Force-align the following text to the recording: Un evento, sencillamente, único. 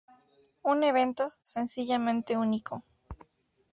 Un 0.63 0.83
evento, 0.83 1.35
sencillamente, 1.39 2.35
único. 2.35 2.83